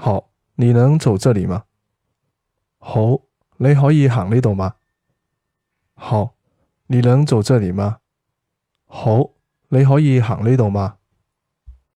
[0.00, 1.64] 好你能走这里吗？
[2.78, 3.20] 好
[3.56, 4.76] 你可以行呢度吗？
[5.94, 6.36] 好
[6.86, 7.98] 你能走这里吗？
[8.86, 9.30] 好
[9.70, 10.97] 你可以行呢度吗？